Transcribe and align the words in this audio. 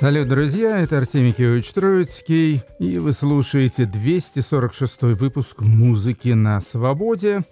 Салют, 0.00 0.28
друзья, 0.28 0.78
это 0.78 0.96
Артемий 0.96 1.32
Киевич 1.32 1.70
Троицкий, 1.72 2.62
и 2.78 2.96
вы 2.96 3.12
слушаете 3.12 3.84
246 3.84 5.02
выпуск 5.02 5.60
«Музыки 5.60 6.30
на 6.30 6.62
свободе». 6.62 7.42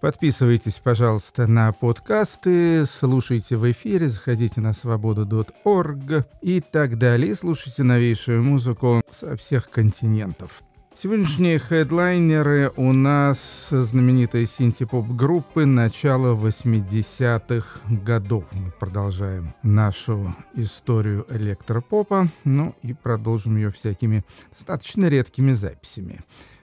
Подписывайтесь, 0.00 0.80
пожалуйста, 0.82 1.46
на 1.46 1.74
подкасты, 1.74 2.86
слушайте 2.86 3.58
в 3.58 3.70
эфире, 3.70 4.08
заходите 4.08 4.62
на 4.62 4.72
свободу.орг 4.72 6.26
и 6.40 6.62
так 6.62 6.96
далее. 6.96 7.34
Слушайте 7.34 7.82
новейшую 7.82 8.42
музыку 8.42 9.02
со 9.10 9.36
всех 9.36 9.68
континентов. 9.68 10.62
Сегодняшние 11.02 11.58
хедлайнеры 11.58 12.72
у 12.76 12.92
нас 12.92 13.70
знаменитые 13.70 14.44
синти-поп-группы 14.44 15.64
начала 15.64 16.34
80-х 16.36 17.80
годов. 18.04 18.44
Мы 18.52 18.70
продолжаем 18.70 19.54
нашу 19.62 20.36
историю 20.52 21.24
электропопа, 21.30 22.28
ну 22.44 22.76
и 22.82 22.92
продолжим 22.92 23.56
ее 23.56 23.70
всякими 23.70 24.26
достаточно 24.50 25.06
редкими 25.06 25.52
записями. 25.52 26.20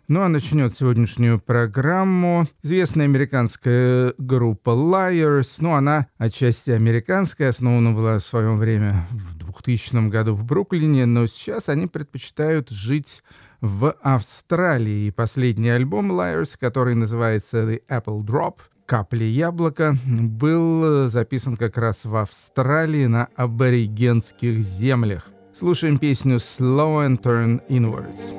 Ну 0.08 0.22
а 0.22 0.30
начнет 0.30 0.78
сегодняшнюю 0.78 1.40
программу 1.40 2.48
известная 2.62 3.06
американская 3.06 4.14
группа 4.20 4.70
Liars. 4.70 5.56
Ну, 5.62 5.74
она 5.74 6.08
отчасти 6.20 6.70
американская, 6.70 7.50
основана 7.50 7.92
была 7.92 8.20
в 8.20 8.24
свое 8.24 8.54
время 8.54 9.08
в 9.10 9.36
2000 9.36 10.10
году 10.10 10.36
в 10.36 10.46
Бруклине, 10.46 11.08
но 11.08 11.26
сейчас 11.26 11.70
они 11.70 11.88
предпочитают 11.88 12.70
жить 12.70 13.24
в 13.62 13.96
Австралии. 14.02 15.10
Последний 15.12 15.70
альбом 15.70 16.12
Liars, 16.12 16.58
который 16.60 16.96
называется 16.96 17.64
The 17.64 17.82
Apple 17.90 18.24
Drop, 18.24 18.56
«Капли 18.86 19.26
яблока», 19.26 19.98
был 20.06 21.08
записан 21.10 21.58
как 21.58 21.78
раз 21.78 22.06
в 22.06 22.16
Австралии 22.16 23.06
на 23.06 23.28
аборигенских 23.36 24.60
землях. 24.62 25.28
Слушаем 25.54 25.98
песню 25.98 26.38
«Slow 26.38 27.06
and 27.08 27.22
Turn 27.22 27.62
Inwards». 27.68 28.34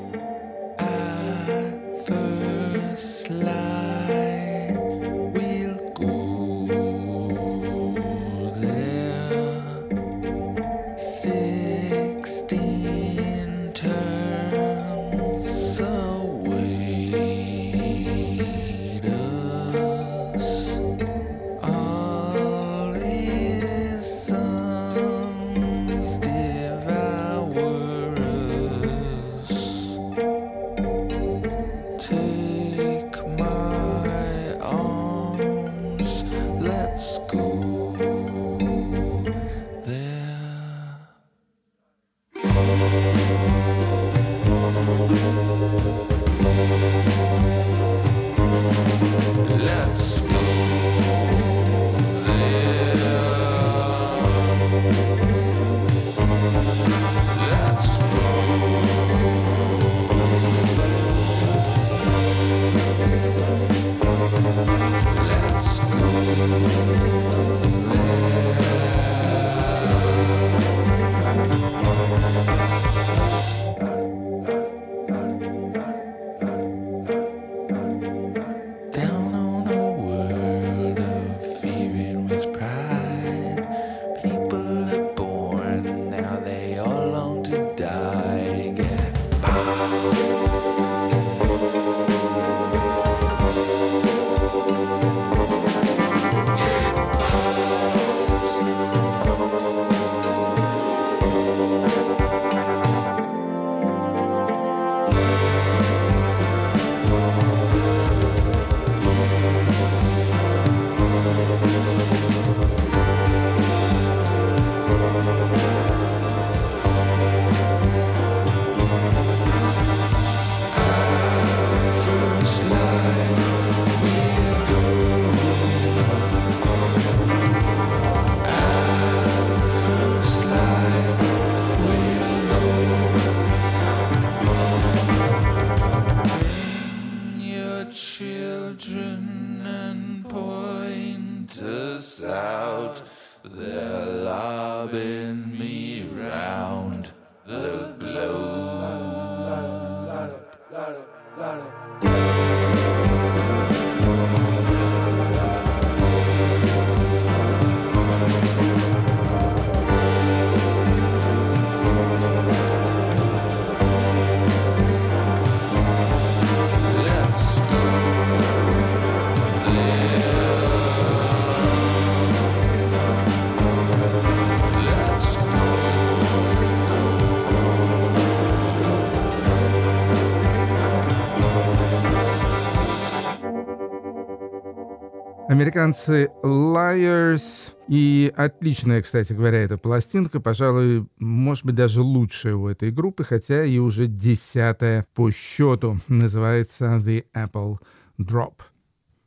Американцы 185.59 186.29
Liars. 186.45 187.73
И 187.89 188.33
отличная, 188.37 189.03
кстати 189.03 189.33
говоря, 189.33 189.59
эта 189.59 189.77
пластинка, 189.77 190.39
пожалуй, 190.39 191.09
может 191.19 191.65
быть, 191.65 191.75
даже 191.75 192.01
лучшая 192.01 192.55
у 192.55 192.69
этой 192.69 192.93
группы, 192.93 193.25
хотя 193.25 193.65
и 193.65 193.79
уже 193.79 194.07
десятая 194.07 195.05
по 195.15 195.33
счету. 195.33 195.99
Называется 196.07 197.03
The 197.05 197.25
Apple 197.35 197.79
Drop. 198.21 198.53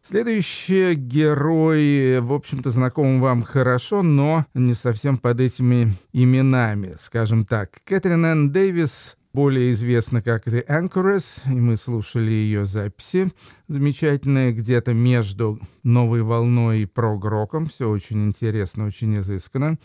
Следующий 0.01 0.93
герой, 0.93 2.21
в 2.21 2.31
общем-то, 2.31 2.71
знаком 2.71 3.19
вам 3.19 3.41
хорошо, 3.41 4.01
но 4.01 4.45
не 4.53 4.73
совсем 4.73 5.17
под 5.17 5.41
этими 5.41 5.97
именами, 6.13 6.95
скажем 6.97 7.45
так. 7.45 7.81
Кэтрин 7.83 8.25
Энн 8.25 8.51
Дэвис 8.53 9.17
более 9.33 9.71
известна 9.71 10.21
как 10.21 10.47
The 10.47 10.65
Anchoress, 10.67 11.41
и 11.45 11.59
мы 11.59 11.77
слушали 11.77 12.31
ее 12.31 12.65
записи 12.65 13.31
замечательные 13.67 14.51
где-то 14.51 14.93
между 14.93 15.59
новой 15.83 16.21
волной 16.21 16.81
и 16.81 16.85
прог-роком. 16.85 17.67
Все 17.67 17.89
очень 17.89 18.27
интересно, 18.27 18.85
очень 18.85 19.17
изысканно. 19.19 19.77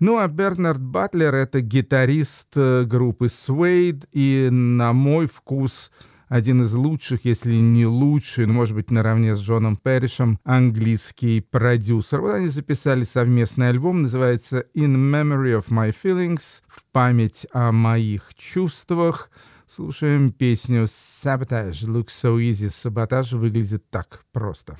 Ну 0.00 0.18
а 0.18 0.28
Бернард 0.28 0.80
Батлер— 0.80 1.34
это 1.36 1.60
гитарист 1.60 2.48
э, 2.56 2.84
группы 2.84 3.26
Suede, 3.26 4.06
и 4.12 4.48
на 4.50 4.92
мой 4.92 5.26
вкус 5.26 5.90
один 6.28 6.62
из 6.62 6.72
лучших, 6.74 7.24
если 7.24 7.54
не 7.54 7.86
лучший, 7.86 8.46
ну, 8.46 8.54
может 8.54 8.74
быть, 8.74 8.90
наравне 8.90 9.34
с 9.34 9.40
Джоном 9.40 9.76
Перришем, 9.76 10.38
английский 10.44 11.40
продюсер. 11.40 12.20
Вот 12.20 12.34
они 12.34 12.48
записали 12.48 13.04
совместный 13.04 13.68
альбом, 13.68 14.02
называется 14.02 14.64
«In 14.74 14.94
Memory 14.94 15.58
of 15.58 15.68
My 15.68 15.94
Feelings», 16.02 16.62
в 16.66 16.84
память 16.92 17.46
о 17.52 17.72
моих 17.72 18.34
чувствах. 18.34 19.30
Слушаем 19.66 20.32
песню 20.32 20.84
«Sabotage 20.84 21.86
looks 21.86 22.08
so 22.08 22.38
easy». 22.38 22.70
Саботаж 22.70 23.32
выглядит 23.32 23.88
так 23.90 24.24
просто. 24.32 24.78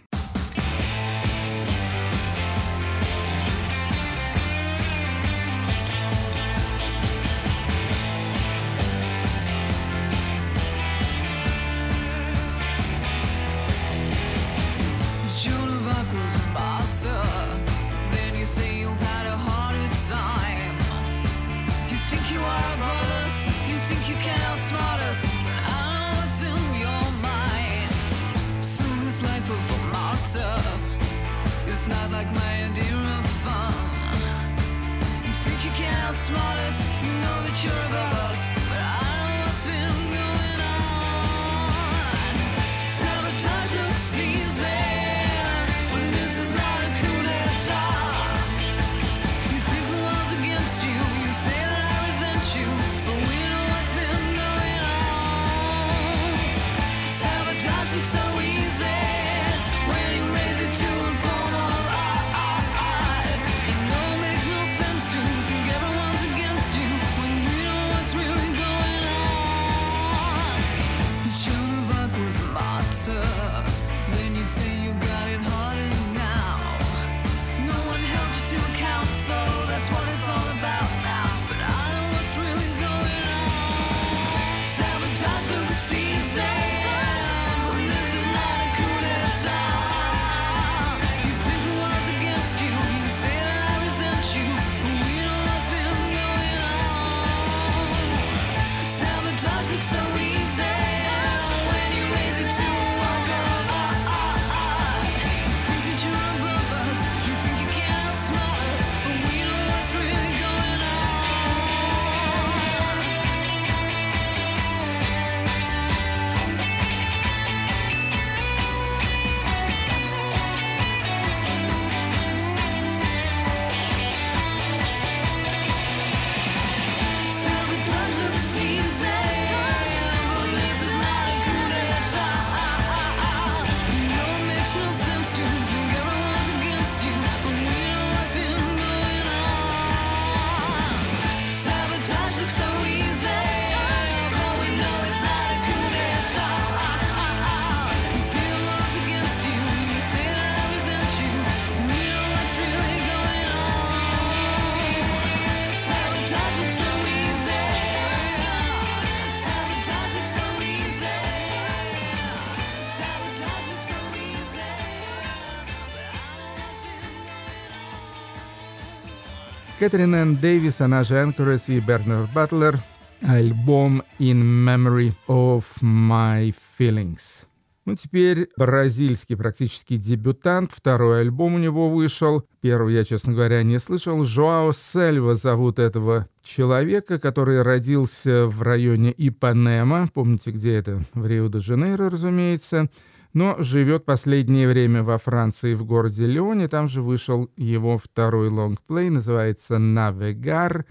Кэтрин 169.84 170.14
Энн 170.14 170.36
Дэвис, 170.36 170.80
она 170.80 171.04
же 171.04 171.16
Энкорес 171.16 171.68
и 171.68 171.78
Бернард 171.78 172.32
Батлер, 172.32 172.78
альбом 173.20 174.02
«In 174.18 174.40
Memory 174.42 175.12
of 175.28 175.64
My 175.82 176.54
Feelings». 176.78 177.44
Ну, 177.84 177.94
теперь 177.94 178.48
бразильский 178.56 179.36
практически 179.36 179.98
дебютант. 179.98 180.72
Второй 180.74 181.20
альбом 181.20 181.56
у 181.56 181.58
него 181.58 181.90
вышел. 181.90 182.46
Первый 182.62 182.94
я, 182.94 183.04
честно 183.04 183.34
говоря, 183.34 183.62
не 183.62 183.78
слышал. 183.78 184.24
Жоао 184.24 184.72
Сельва 184.72 185.34
зовут 185.34 185.78
этого 185.78 186.28
человека, 186.42 187.18
который 187.18 187.60
родился 187.60 188.46
в 188.46 188.62
районе 188.62 189.14
Ипанема. 189.14 190.08
Помните, 190.14 190.50
где 190.50 190.76
это? 190.76 191.04
В 191.12 191.26
Рио-де-Жанейро, 191.26 192.08
разумеется 192.08 192.88
но 193.34 193.56
живет 193.58 194.04
последнее 194.04 194.66
время 194.68 195.02
во 195.02 195.18
Франции 195.18 195.74
в 195.74 195.84
городе 195.84 196.26
Лионе. 196.26 196.68
Там 196.68 196.88
же 196.88 197.02
вышел 197.02 197.50
его 197.56 197.98
второй 197.98 198.48
лонгплей, 198.48 199.10
называется 199.10 199.78
«Навегар». 199.78 200.86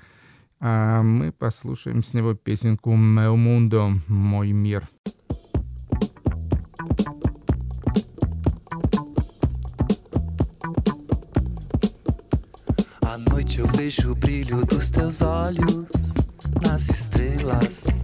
А 0.60 1.02
мы 1.02 1.32
послушаем 1.32 2.04
с 2.04 2.14
него 2.14 2.36
песенку 2.36 2.92
«Meu 2.92 3.36
mundo», 3.36 4.00
«Мой 4.08 4.52
мир». 4.52 4.88
Eu 13.56 13.68
vejo 13.68 14.12
o 14.12 14.16
brilho 14.16 14.66
dos 14.66 14.90
teus 14.90 15.22
olhos 15.22 15.92
nas 16.64 16.90
estrelas. 16.90 18.02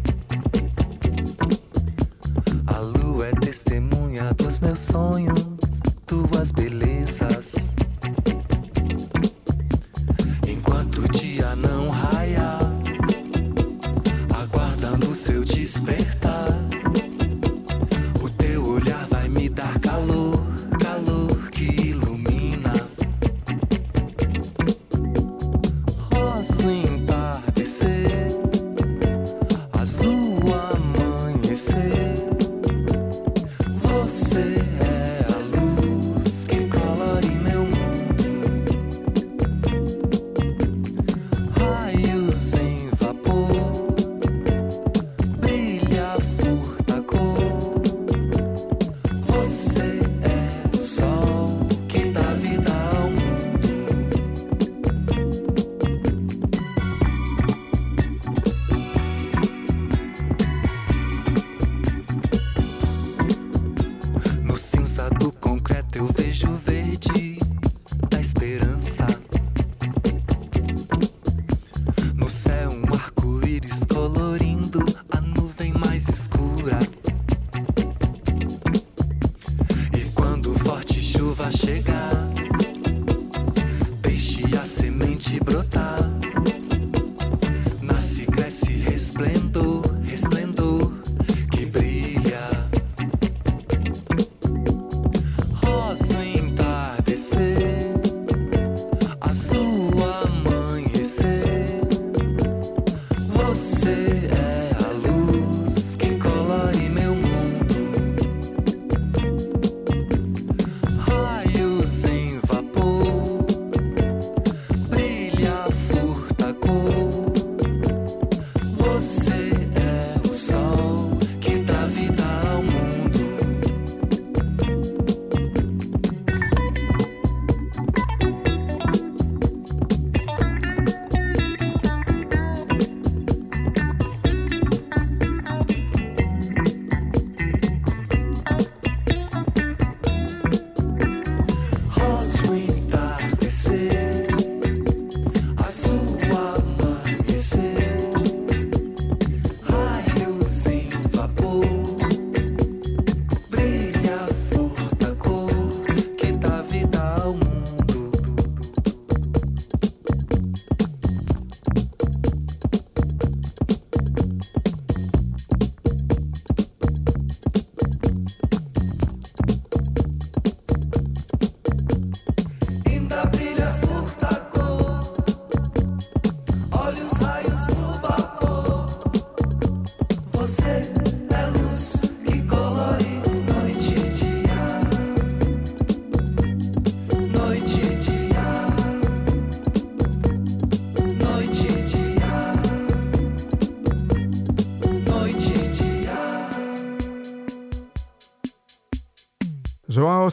A 2.67 2.79
lua 2.79 3.25
é 3.25 3.31
testemunha 3.31 3.98
dos 4.33 4.59
meus 4.59 4.79
sonhos, 4.79 5.45
tuas 6.05 6.51
belezas. 6.51 7.68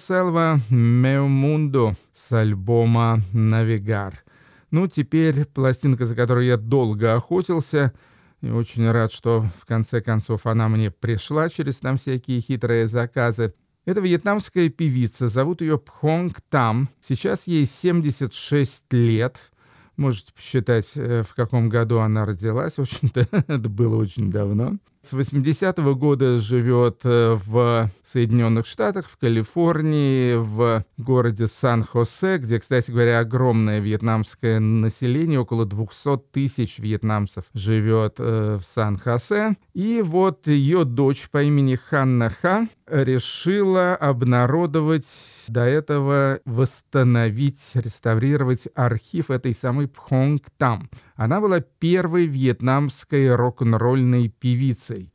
Селва 0.06 0.60
«Meu 0.70 1.26
Mundo» 1.26 1.96
с 2.12 2.30
альбома 2.30 3.22
«Навигар». 3.32 4.22
Ну, 4.70 4.86
теперь 4.86 5.46
пластинка, 5.46 6.06
за 6.06 6.14
которой 6.14 6.46
я 6.46 6.56
долго 6.56 7.16
охотился, 7.16 7.92
и 8.40 8.48
очень 8.48 8.88
рад, 8.88 9.12
что 9.12 9.44
в 9.58 9.66
конце 9.66 10.00
концов 10.00 10.46
она 10.46 10.68
мне 10.68 10.92
пришла 10.92 11.48
через 11.48 11.78
там 11.78 11.96
всякие 11.96 12.40
хитрые 12.40 12.86
заказы. 12.86 13.52
Это 13.84 13.98
вьетнамская 14.00 14.68
певица, 14.68 15.26
зовут 15.26 15.60
ее 15.60 15.76
Пхонг 15.76 16.40
Там. 16.50 16.88
Сейчас 17.00 17.48
ей 17.48 17.66
76 17.66 18.84
лет. 18.92 19.50
Можете 19.96 20.32
посчитать, 20.32 20.92
э, 20.94 21.25
в 21.28 21.34
каком 21.34 21.68
году 21.68 21.98
она 21.98 22.25
родилась. 22.26 22.76
В 22.78 22.82
общем-то, 22.82 23.26
это 23.48 23.68
было 23.68 23.96
очень 23.96 24.30
давно. 24.30 24.76
С 25.06 25.12
80-го 25.12 25.94
года 25.94 26.40
живет 26.40 27.02
э, 27.04 27.38
в 27.46 27.92
Соединенных 28.02 28.66
Штатах, 28.66 29.08
в 29.08 29.16
Калифорнии, 29.16 30.34
в 30.34 30.84
городе 30.96 31.46
Сан-Хосе, 31.46 32.38
где, 32.38 32.58
кстати 32.58 32.90
говоря, 32.90 33.20
огромное 33.20 33.78
вьетнамское 33.78 34.58
население, 34.58 35.38
около 35.38 35.64
200 35.64 36.18
тысяч 36.32 36.80
вьетнамцев 36.80 37.44
живет 37.54 38.16
э, 38.18 38.58
в 38.60 38.64
Сан-Хосе. 38.64 39.56
И 39.75 40.02
вот 40.04 40.48
ее 40.48 40.84
дочь 40.84 41.28
по 41.30 41.40
имени 41.40 41.76
Ханна 41.76 42.28
Ха 42.28 42.66
решила 42.88 43.95
обнародовать, 43.97 45.07
до 45.49 45.62
этого 45.62 46.40
восстановить, 46.45 47.73
реставрировать 47.75 48.69
архив 48.75 49.31
этой 49.31 49.55
самой 49.55 49.88
Пхонг 49.88 50.45
Там. 50.57 50.90
Она 51.14 51.40
была 51.40 51.61
первой 51.61 52.26
вьетнамской 52.26 53.35
рок-н-ролльной 53.35 54.28
певицей. 54.28 55.12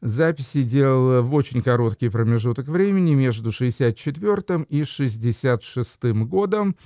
Записи 0.00 0.62
делала 0.62 1.20
в 1.20 1.34
очень 1.34 1.62
короткий 1.62 2.08
промежуток 2.08 2.66
времени 2.68 3.14
между 3.14 3.52
64 3.52 4.64
и 4.68 4.84
66 4.84 6.04
годом. 6.24 6.76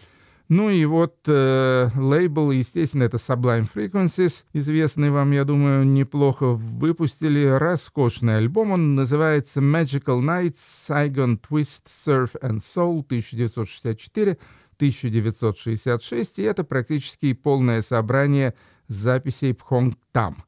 Ну 0.48 0.68
и 0.68 0.84
вот 0.84 1.16
э, 1.26 1.88
лейбл, 1.96 2.50
естественно, 2.50 3.04
это 3.04 3.16
Sublime 3.16 3.66
Frequencies, 3.72 4.44
известный 4.52 5.10
вам, 5.10 5.30
я 5.30 5.44
думаю, 5.44 5.86
неплохо 5.86 6.48
выпустили 6.48 7.46
роскошный 7.46 8.36
альбом. 8.36 8.72
Он 8.72 8.94
называется 8.94 9.60
Magical 9.60 10.20
Nights, 10.20 10.56
Saigon 10.56 11.40
Twist, 11.40 11.86
Surf 11.86 12.30
and 12.42 12.58
Soul 12.58 13.02
1964 13.04 14.38
1966, 14.76 16.38
и 16.38 16.42
это 16.42 16.64
практически 16.64 17.32
полное 17.32 17.80
собрание 17.80 18.54
записей 18.88 19.54
Пхонг 19.54 19.96
Там. 20.12 20.44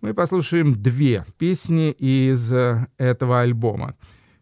Мы 0.00 0.14
послушаем 0.14 0.74
две 0.74 1.24
песни 1.38 1.90
из 1.90 2.52
э, 2.52 2.86
этого 2.98 3.40
альбома. 3.40 3.96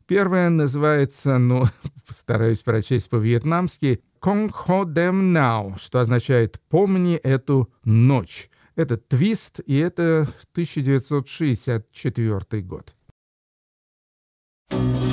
Первая 0.06 0.50
называется, 0.50 1.38
ну, 1.38 1.64
стараюсь 2.08 2.60
прочесть 2.60 3.08
по-вьетнамски, 3.08 4.00
«Kong 4.26 4.50
Ho 4.66 4.84
Dem 4.84 5.32
Now», 5.32 5.78
что 5.78 6.00
означает 6.00 6.60
«Помни 6.68 7.14
эту 7.14 7.72
ночь». 7.84 8.50
Это 8.74 8.96
твист, 8.96 9.60
и 9.64 9.76
это 9.76 10.22
1964 10.52 12.62
год. 12.62 12.96
lòng 14.70 14.94
ngạt 14.94 15.05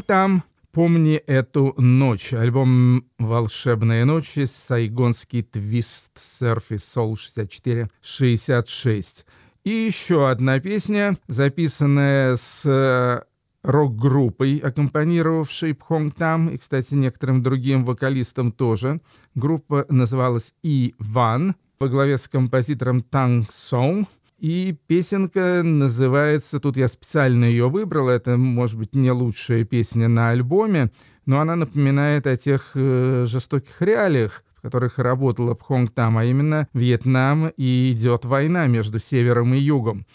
Хонгтам 0.00 0.42
«Помни 0.72 1.16
эту 1.16 1.74
ночь» 1.76 2.32
альбом 2.32 3.04
«Волшебные 3.18 4.06
ночи» 4.06 4.46
сайгонский 4.46 5.42
твист 5.42 6.12
серфи 6.18 6.78
сол 6.78 7.16
64-66 7.16 9.26
и 9.64 9.70
еще 9.70 10.30
одна 10.30 10.58
песня 10.58 11.18
записанная 11.28 12.36
с 12.36 12.62
э, 12.64 13.20
рок-группой, 13.62 14.56
аккомпанировавшей 14.56 15.74
Пхонгтам, 15.74 16.48
и, 16.48 16.56
кстати, 16.56 16.94
некоторым 16.94 17.42
другим 17.42 17.84
вокалистам 17.84 18.52
тоже. 18.52 19.00
Группа 19.34 19.84
называлась 19.90 20.54
«И-Ван» 20.62 21.56
во 21.78 21.88
главе 21.88 22.16
с 22.16 22.26
композитором 22.26 23.02
Танг 23.02 23.52
Сон. 23.52 24.06
И 24.40 24.74
песенка 24.86 25.60
называется, 25.62 26.60
тут 26.60 26.78
я 26.78 26.88
специально 26.88 27.44
ее 27.44 27.68
выбрал, 27.68 28.08
это, 28.08 28.38
может 28.38 28.78
быть, 28.78 28.94
не 28.94 29.10
лучшая 29.10 29.64
песня 29.64 30.08
на 30.08 30.30
альбоме, 30.30 30.90
но 31.26 31.40
она 31.40 31.56
напоминает 31.56 32.26
о 32.26 32.38
тех 32.38 32.70
э, 32.74 33.26
жестоких 33.28 33.82
реалиях, 33.82 34.42
в 34.56 34.62
которых 34.62 34.98
работала 34.98 35.52
Пхонгтам, 35.52 36.16
а 36.16 36.24
именно 36.24 36.68
Вьетнам 36.72 37.52
и 37.58 37.92
идет 37.92 38.24
война 38.24 38.66
между 38.66 38.98
севером 38.98 39.52
и 39.52 39.58
югом. 39.58 40.06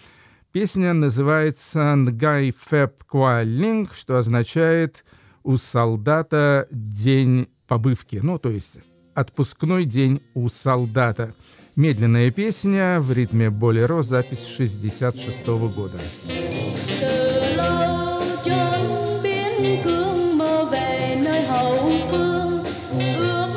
Песня 0.51 0.93
называется 0.93 1.93
«Нгай 1.93 2.51
Фэп 2.51 3.03
Куалинг», 3.03 3.93
что 3.93 4.17
означает 4.17 5.05
«У 5.43 5.57
солдата 5.57 6.67
день 6.71 7.47
побывки», 7.67 8.19
ну, 8.23 8.39
то 8.39 8.49
есть 8.49 8.79
«Отпускной 9.15 9.85
день 9.85 10.21
у 10.33 10.49
солдата». 10.49 11.33
Медленная 11.75 12.31
песня 12.31 12.99
в 13.01 13.11
ритме 13.11 13.49
болеро, 13.49 14.03
запись 14.03 14.45
66 14.45 15.47
года. 15.75 15.99
từ 17.01 17.55
lâu 17.55 18.21
chốn 18.45 19.23
biên 19.23 19.83
cương 19.83 20.37
mơ 20.37 20.65
về 20.71 21.17
nơi 21.23 21.41
hậu 21.41 21.91
phương 22.09 22.63
ước 23.09 23.55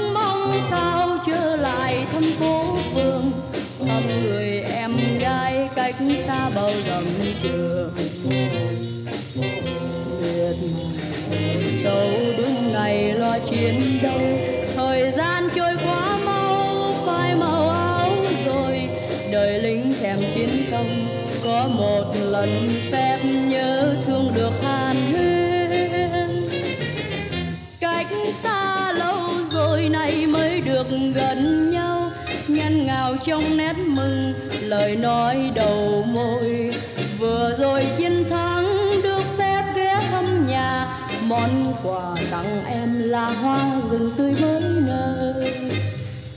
trong 33.25 33.57
nét 33.57 33.75
mừng, 33.87 34.33
lời 34.61 34.97
nói 34.97 35.51
đầu 35.55 36.05
môi. 36.13 36.71
Vừa 37.19 37.53
rồi 37.59 37.87
chiến 37.97 38.25
thắng 38.31 38.67
được 39.03 39.23
phép 39.39 39.65
ghé 39.77 40.01
thăm 40.11 40.47
nhà, 40.47 40.87
món 41.23 41.75
quà 41.83 42.15
tặng 42.31 42.65
em 42.67 42.99
là 42.99 43.27
hoa 43.27 43.81
rừng 43.91 44.11
tươi 44.17 44.35
mới 44.41 44.61
nở 44.87 45.35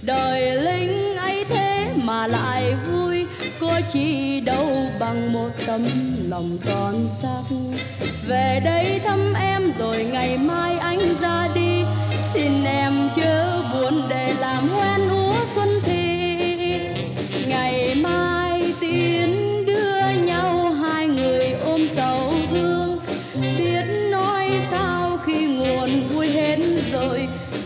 đời 0.01 0.55
lính 0.61 1.17
ấy 1.17 1.45
thế 1.49 1.87
mà 1.95 2.27
lại 2.27 2.75
vui, 2.85 3.25
có 3.59 3.81
chi 3.93 4.39
đâu 4.39 4.67
bằng 4.99 5.33
một 5.33 5.49
tấm 5.67 5.85
lòng 6.29 6.57
son 6.65 7.07
sắc. 7.21 7.55
Về 8.27 8.61
đây 8.65 8.99
thăm 9.03 9.33
em 9.33 9.71
rồi 9.79 10.03
ngày 10.11 10.37
mai 10.37 10.77
anh 10.77 10.99
ra 11.21 11.47
đi, 11.55 11.83
xin 12.33 12.63
em 12.63 13.09
chớ 13.15 13.61
buồn 13.73 14.01
để 14.09 14.33
làm 14.39 14.69
hoa 14.69 14.90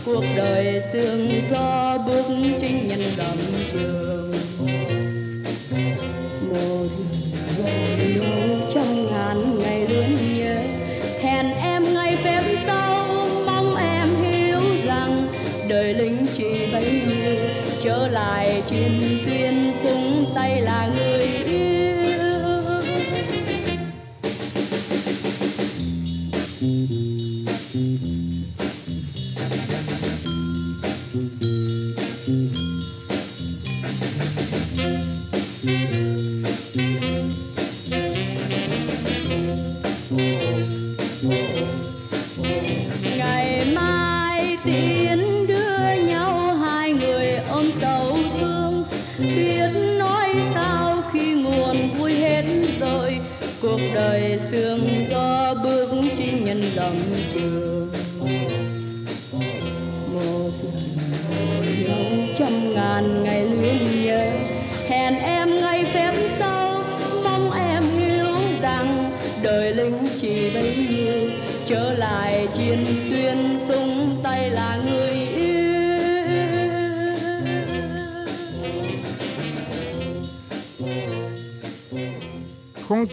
cuộc 0.06 0.24
đời 0.36 0.82
sương 0.92 1.28
gió 1.50 1.98
bước 2.06 2.24
trên 2.60 2.88
nhân 2.88 3.00
đầm 3.16 3.36
trường. 3.72 4.15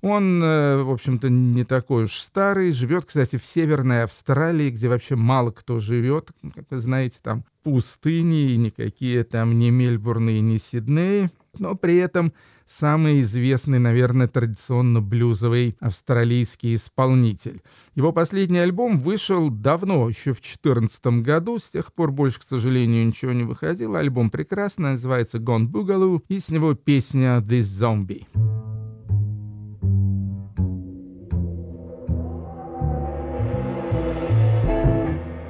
Он, 0.00 0.40
э, 0.42 0.82
в 0.82 0.90
общем-то, 0.90 1.28
не 1.28 1.64
такой 1.64 2.04
уж 2.04 2.14
старый, 2.20 2.70
живет, 2.72 3.06
кстати, 3.06 3.36
в 3.36 3.44
Северной 3.44 4.04
Австралии, 4.04 4.70
где 4.70 4.88
вообще 4.88 5.16
мало 5.16 5.50
кто 5.50 5.80
живет. 5.80 6.30
Как 6.54 6.66
вы 6.70 6.78
знаете, 6.78 7.18
там 7.20 7.44
пустыни, 7.64 8.52
и 8.52 8.56
никакие 8.56 9.24
там 9.24 9.58
ни 9.58 9.70
Мельбурны, 9.70 10.38
ни 10.40 10.58
Сиднеи 10.58 11.30
но 11.58 11.74
при 11.74 11.96
этом 11.96 12.32
самый 12.68 13.22
известный, 13.22 13.78
наверное, 13.78 14.28
традиционно 14.28 15.00
блюзовый 15.00 15.76
австралийский 15.80 16.74
исполнитель. 16.74 17.62
Его 17.94 18.12
последний 18.12 18.58
альбом 18.58 18.98
вышел 18.98 19.48
давно, 19.50 20.08
еще 20.08 20.32
в 20.32 20.40
2014 20.40 21.06
году, 21.22 21.58
с 21.58 21.70
тех 21.70 21.92
пор 21.92 22.12
больше, 22.12 22.40
к 22.40 22.42
сожалению, 22.42 23.06
ничего 23.06 23.32
не 23.32 23.44
выходило. 23.44 23.98
Альбом 23.98 24.30
прекрасный, 24.30 24.90
называется 24.90 25.38
«Gone 25.38 25.66
Boogaloo», 25.66 26.22
и 26.28 26.38
с 26.38 26.50
него 26.50 26.74
песня 26.74 27.38
«This 27.38 27.62
Zombie». 27.62 28.26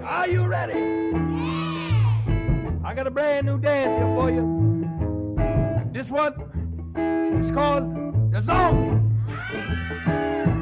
Are 0.05 0.29
you 0.29 0.47
ready? 0.47 0.75
I 2.85 2.95
got 2.95 3.07
a 3.07 3.11
brand 3.11 3.47
new 3.47 3.59
dance 3.59 3.99
here 3.99 4.15
for 4.15 4.31
you. 4.31 4.69
This 5.93 6.11
one 6.11 6.58
is 7.41 7.51
called 7.53 8.33
the 8.33 8.43
zombie. 8.43 9.01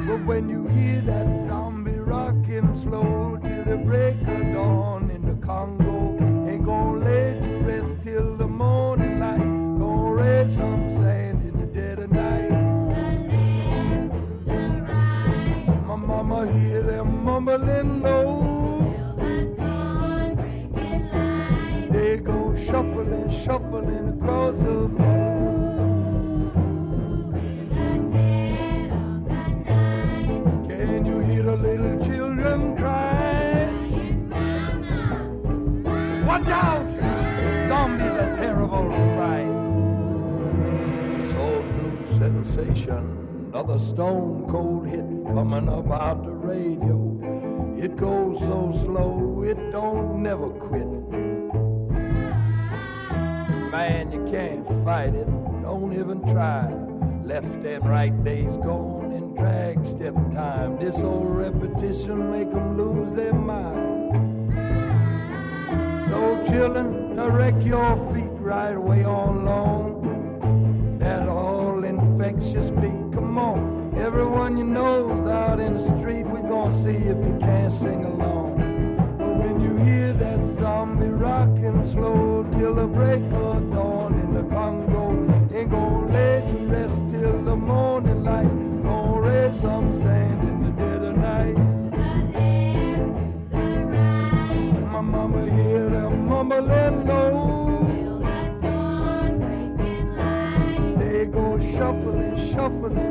But 0.07 0.25
when 0.25 0.49
you 0.49 0.67
hear 0.67 1.01
that 1.01 1.27
zombie 1.47 1.91
rocking 1.91 2.81
slow 2.83 3.37
till 3.41 3.63
the 3.65 3.77
break 3.83 4.21
of 4.21 4.53
dawn 4.53 5.11
in 5.11 5.21
the 5.25 5.35
Congo, 5.45 6.17
ain't 6.49 6.65
gonna 6.65 7.05
let 7.05 7.43
you 7.43 7.57
rest 7.59 8.03
till 8.03 8.35
the 8.37 8.47
morning 8.47 9.19
light. 9.19 9.39
Gonna 9.39 10.13
raise 10.13 10.55
some 10.57 10.95
sand 11.01 11.41
in 11.47 11.59
the 11.59 11.67
dead 11.67 11.99
of 11.99 12.11
night. 12.11 12.51
My 15.85 15.95
mama 15.95 16.51
hear 16.51 16.81
them 16.83 17.23
mumbling 17.25 18.01
low. 18.01 18.55
They 21.91 22.17
go 22.17 22.55
shuffling, 22.65 23.29
shuffling 23.43 24.19
across 24.19 24.55
the 24.55 24.89
floor. 24.95 25.56
The 31.47 31.55
little 31.55 32.05
children 32.05 32.75
cry? 32.75 33.69
Watch 36.27 36.49
out! 36.49 36.85
Zombies 37.69 38.17
are 38.23 38.35
terrible 38.35 38.89
to 38.89 39.03
ride. 39.15 39.55
This 41.15 41.33
new 41.37 42.19
sensation, 42.19 43.47
another 43.53 43.79
stone 43.79 44.45
cold 44.51 44.87
hit 44.87 45.07
coming 45.33 45.69
up 45.69 45.89
out 45.89 46.25
the 46.25 46.31
radio. 46.31 46.97
It 47.81 47.95
goes 47.95 48.39
so 48.39 48.81
slow, 48.83 49.45
it 49.47 49.71
don't 49.71 50.21
never 50.21 50.49
quit. 50.49 50.91
Man, 53.71 54.11
you 54.11 54.27
can't 54.29 54.67
fight 54.83 55.15
it, 55.15 55.27
don't 55.61 55.93
even 55.93 56.21
try. 56.33 56.67
Left 57.23 57.45
and 57.45 57.87
right 57.87 58.23
days 58.25 58.53
gone 58.57 58.96
drag 59.37 59.77
step 59.85 60.15
time. 60.33 60.77
This 60.79 60.95
old 60.97 61.29
repetition 61.45 62.31
make 62.31 62.51
'em 62.53 62.77
lose 62.77 63.11
their 63.15 63.33
mind. 63.33 63.85
So 66.07 66.17
chillin', 66.47 67.15
direct 67.15 67.61
your 67.63 67.95
feet 68.11 68.35
right 68.39 68.77
way 68.77 69.03
on 69.03 69.45
long. 69.45 70.97
That 70.99 71.29
all 71.29 71.83
infectious 71.83 72.69
beat, 72.81 73.01
come 73.13 73.37
on. 73.37 73.93
Everyone 73.97 74.57
you 74.57 74.63
know's 74.63 75.27
out 75.27 75.59
in 75.59 75.73
the 75.77 75.83
street, 75.97 76.25
we 76.33 76.39
gonna 76.41 76.83
see 76.83 76.99
if 77.13 77.17
you 77.27 77.35
can't 77.39 77.73
sing 77.81 78.05
along. 78.05 78.49
But 79.17 79.33
when 79.41 79.55
you 79.65 79.75
hear 79.87 80.13
that 80.13 80.39
zombie 80.59 81.15
rockin' 81.27 81.91
slow 81.93 82.45
till 82.57 82.73
the 82.73 82.87
break 82.87 83.23
of 83.33 83.71
dawn 83.73 83.96
fight. 102.69 103.07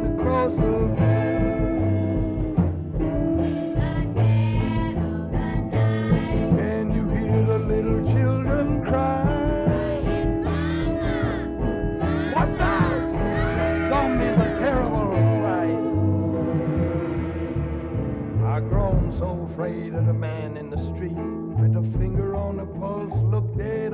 I 18.56 18.60
grown 18.60 19.14
so 19.18 19.48
afraid 19.52 19.94
of 19.94 20.06
the 20.06 20.14
man 20.14 20.56
in 20.56 20.70
the 20.70 20.78
street 20.78 21.12
with 21.12 21.76
a 21.76 21.82
finger 21.98 22.34
on 22.34 22.56
the 22.56 22.64
pulse, 22.64 23.12
look 23.30 23.56
dead 23.56 23.85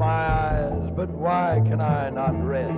my 0.00 0.06
eyes, 0.06 0.90
but 0.96 1.10
why 1.10 1.60
can 1.68 1.78
I 1.78 2.08
not 2.08 2.32
rest? 2.42 2.72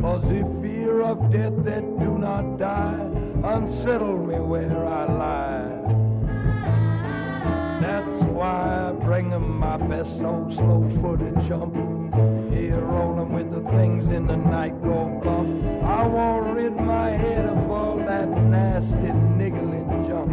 Cause 0.00 0.22
the 0.22 0.42
fear 0.62 1.02
of 1.02 1.30
death 1.30 1.52
that 1.64 1.84
do 1.98 2.16
not 2.16 2.56
die 2.58 2.98
unsettle 3.44 4.16
me 4.26 4.38
where 4.40 4.86
I 4.86 5.04
lie. 5.04 5.68
That's 7.82 8.22
why 8.38 8.88
I 8.88 8.92
bring 9.04 9.34
'em 9.34 9.58
my 9.58 9.76
best 9.76 10.18
old 10.22 10.54
slow-footed 10.54 11.40
jump. 11.46 11.74
Here 12.50 12.80
rolling 12.80 13.34
with 13.34 13.50
the 13.50 13.64
things 13.76 14.08
in 14.08 14.26
the 14.26 14.38
night 14.38 14.82
go 14.82 14.98
bump. 15.22 15.48
I 15.84 16.06
won't 16.06 16.56
rid 16.56 16.74
my 16.74 17.10
head 17.10 17.44
of 17.44 17.70
all 17.70 17.98
that 17.98 18.28
nasty 18.30 19.12
niggling 19.36 20.06
junk. 20.08 20.32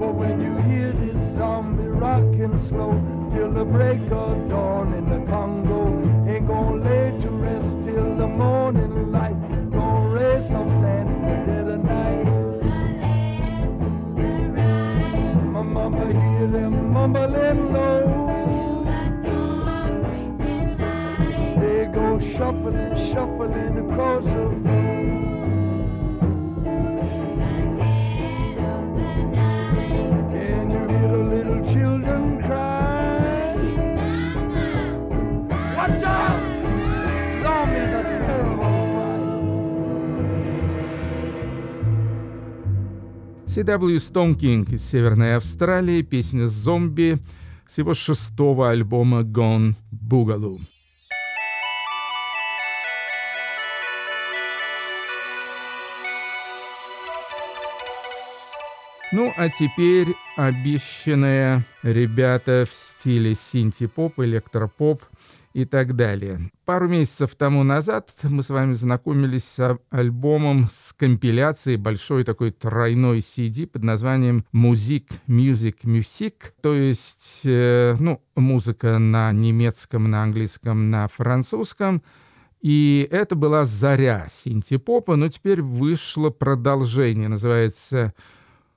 But 0.00 0.14
when 0.14 0.40
you 0.40 0.56
hear 0.70 0.92
this 0.92 1.18
zombie 1.36 1.92
rocking 2.06 2.58
slow 2.68 2.94
till 3.34 3.50
the 3.52 3.66
break 3.66 4.00
of 4.10 4.48
dawn 4.48 4.94
Congo, 5.28 5.80
ain't 6.26 6.46
gonna 6.48 6.82
lay 6.82 7.10
to 7.20 7.28
rest 7.28 7.70
till 7.84 8.16
the 8.16 8.26
morning 8.26 9.12
light. 9.12 9.36
Gonna 9.70 10.08
raise 10.08 10.50
some 10.50 10.70
sand 10.80 11.08
in 11.10 11.20
the 11.22 11.36
dead 11.46 11.68
of 11.68 11.84
night. 11.84 12.26
My 15.52 15.62
mama 15.62 16.06
hear 16.06 16.46
them 16.46 16.92
mumbling 16.92 17.72
low. 17.72 18.26
They 21.60 21.80
go 21.92 22.18
shuffling, 22.18 23.12
shuffling 23.12 23.90
across 23.90 24.24
the 24.24 24.67
CW 43.58 43.96
Stone 43.96 44.36
King 44.36 44.72
из 44.72 44.88
Северной 44.88 45.34
Австралии, 45.34 46.02
песня 46.02 46.46
«Зомби» 46.46 47.18
с 47.66 47.78
его 47.78 47.92
шестого 47.92 48.70
альбома 48.70 49.22
«Gone 49.22 49.74
Boogaloo». 49.90 50.60
Ну, 59.10 59.34
а 59.36 59.48
теперь 59.48 60.14
обещанные 60.36 61.64
ребята 61.82 62.64
в 62.64 62.72
стиле 62.72 63.34
синти-поп, 63.34 64.20
электропоп 64.20 65.02
и 65.52 65.64
так 65.64 65.96
далее. 65.96 66.52
Пару 66.68 66.86
месяцев 66.86 67.34
тому 67.34 67.62
назад 67.62 68.10
мы 68.24 68.42
с 68.42 68.50
вами 68.50 68.74
знакомились 68.74 69.44
с 69.44 69.78
альбомом 69.88 70.68
с 70.70 70.92
компиляцией 70.92 71.78
большой 71.78 72.24
такой 72.24 72.50
тройной 72.50 73.20
CD 73.20 73.66
под 73.66 73.84
названием 73.84 74.44
«Музик, 74.52 75.06
Music, 75.26 75.76
Music», 75.84 76.34
то 76.60 76.74
есть, 76.74 77.40
э, 77.44 77.96
ну, 77.98 78.20
музыка 78.36 78.98
на 78.98 79.32
немецком, 79.32 80.10
на 80.10 80.22
английском, 80.22 80.90
на 80.90 81.08
французском. 81.08 82.02
И 82.60 83.08
это 83.10 83.34
была 83.34 83.64
заря 83.64 84.26
синтепопа, 84.28 85.16
но 85.16 85.30
теперь 85.30 85.62
вышло 85.62 86.28
продолжение, 86.28 87.28
называется 87.28 88.12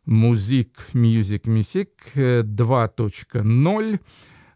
«Музик, 0.05 0.79
Music, 0.93 1.41
Music 1.43 1.89
2.0». 2.15 3.99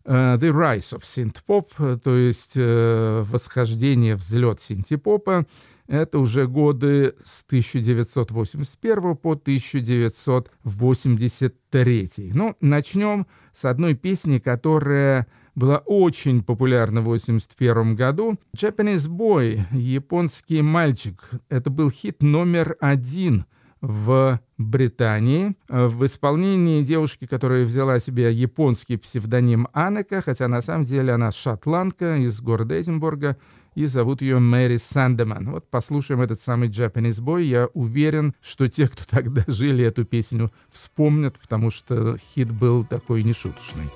Uh, 0.05 0.37
The 0.37 0.51
Rise 0.51 0.93
of 0.93 1.01
Synthpop, 1.01 1.97
то 1.97 2.15
есть 2.15 2.57
uh, 2.57 3.23
восхождение, 3.23 4.15
взлет 4.15 4.61
синтепопа, 4.61 5.47
это 5.87 6.19
уже 6.19 6.47
годы 6.47 7.13
с 7.23 7.43
1981 7.43 9.15
по 9.17 9.33
1983. 9.33 12.31
Ну, 12.33 12.55
начнем 12.59 13.27
с 13.53 13.65
одной 13.65 13.93
песни, 13.93 14.39
которая 14.39 15.27
была 15.53 15.77
очень 15.79 16.41
популярна 16.43 17.01
в 17.01 17.05
1981 17.05 17.95
году. 17.95 18.39
Japanese 18.55 19.07
Boy, 19.07 19.61
японский 19.71 20.61
мальчик. 20.61 21.23
Это 21.49 21.69
был 21.69 21.91
хит 21.91 22.21
номер 22.21 22.77
один 22.79 23.45
в 23.87 24.39
Британии 24.57 25.55
в 25.67 26.05
исполнении 26.05 26.81
девушки, 26.81 27.25
которая 27.25 27.65
взяла 27.65 27.99
себе 27.99 28.31
японский 28.31 28.97
псевдоним 28.97 29.67
Анека, 29.73 30.21
хотя 30.21 30.47
на 30.47 30.61
самом 30.61 30.85
деле 30.85 31.13
она 31.13 31.31
шотландка 31.31 32.17
из 32.17 32.39
города 32.41 32.79
Эдинбурга, 32.79 33.37
и 33.75 33.85
зовут 33.85 34.21
ее 34.21 34.39
Мэри 34.39 34.77
Сандеман. 34.77 35.51
Вот 35.51 35.69
послушаем 35.69 36.21
этот 36.21 36.39
самый 36.39 36.69
Japanese 36.69 37.21
Boy. 37.21 37.43
Я 37.43 37.67
уверен, 37.73 38.33
что 38.41 38.67
те, 38.67 38.87
кто 38.87 39.03
тогда 39.03 39.43
жили 39.47 39.83
эту 39.83 40.05
песню, 40.05 40.51
вспомнят, 40.71 41.37
потому 41.37 41.69
что 41.69 42.17
хит 42.17 42.51
был 42.51 42.85
такой 42.85 43.23
нешуточный. 43.23 43.89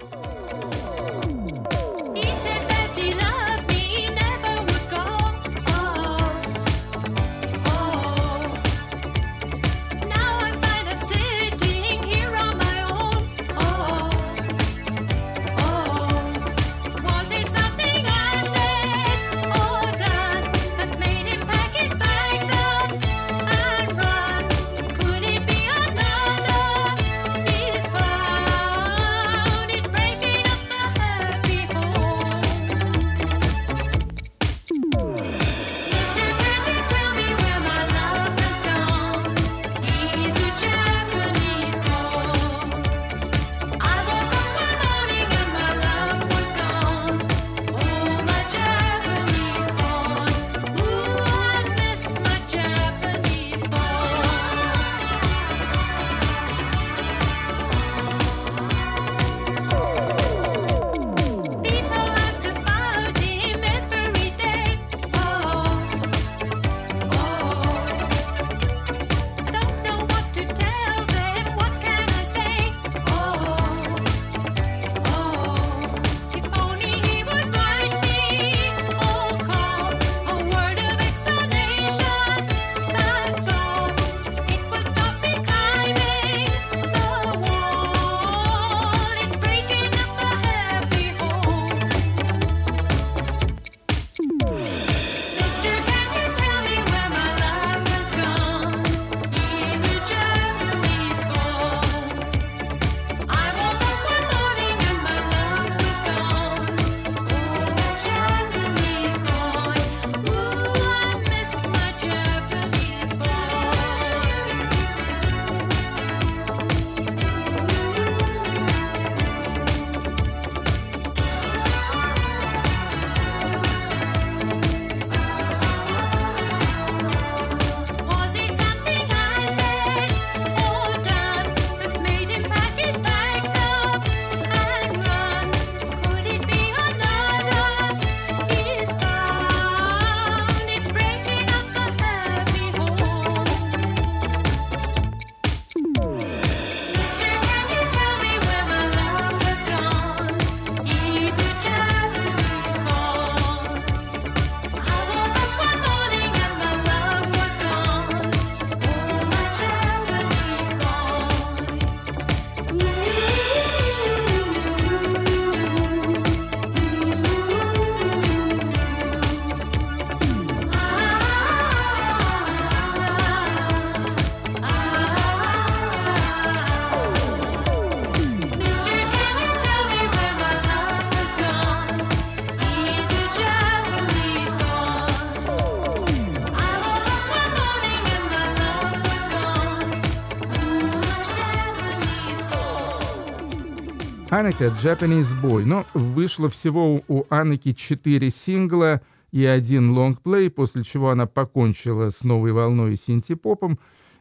Аника 194.40 194.72
Japanese 194.82 195.36
Boy. 195.44 195.66
Но 195.66 195.86
вышло 195.94 196.50
всего 196.50 197.04
у 197.10 197.26
Аники 197.30 197.74
четыре 197.74 198.30
сингла 198.30 199.02
и 199.34 199.44
один 199.44 199.92
лонгплей, 199.92 200.50
после 200.50 200.86
чего 200.86 201.10
она 201.10 201.26
покончила 201.26 202.10
с 202.10 202.24
новой 202.24 202.54
волной 202.54 202.96
синтепопом 202.96 203.80